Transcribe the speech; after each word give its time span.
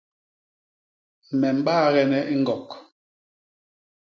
Me 1.39 1.49
mbaagene 1.57 2.19
i 2.33 2.35
ñgok. 2.41 2.67